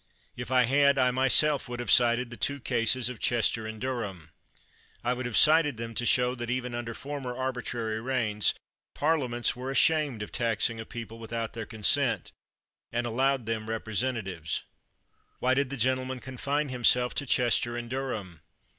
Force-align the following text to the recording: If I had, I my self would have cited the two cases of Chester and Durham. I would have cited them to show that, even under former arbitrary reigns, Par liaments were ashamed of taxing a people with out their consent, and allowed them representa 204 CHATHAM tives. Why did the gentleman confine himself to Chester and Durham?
If 0.35 0.49
I 0.49 0.63
had, 0.63 0.97
I 0.97 1.11
my 1.11 1.27
self 1.27 1.69
would 1.69 1.79
have 1.79 1.91
cited 1.91 2.31
the 2.31 2.35
two 2.35 2.59
cases 2.59 3.07
of 3.07 3.19
Chester 3.19 3.67
and 3.67 3.79
Durham. 3.79 4.31
I 5.03 5.13
would 5.13 5.27
have 5.27 5.37
cited 5.37 5.77
them 5.77 5.93
to 5.93 6.07
show 6.07 6.33
that, 6.33 6.49
even 6.49 6.73
under 6.73 6.95
former 6.95 7.35
arbitrary 7.37 8.01
reigns, 8.01 8.55
Par 8.95 9.17
liaments 9.19 9.55
were 9.55 9.69
ashamed 9.69 10.23
of 10.23 10.31
taxing 10.31 10.79
a 10.79 10.87
people 10.87 11.19
with 11.19 11.31
out 11.31 11.53
their 11.53 11.67
consent, 11.67 12.31
and 12.91 13.05
allowed 13.05 13.45
them 13.45 13.67
representa 13.67 14.23
204 14.23 14.23
CHATHAM 14.33 14.41
tives. 14.43 14.61
Why 15.37 15.53
did 15.53 15.69
the 15.69 15.77
gentleman 15.77 16.19
confine 16.19 16.69
himself 16.69 17.13
to 17.13 17.27
Chester 17.27 17.77
and 17.77 17.87
Durham? 17.87 18.41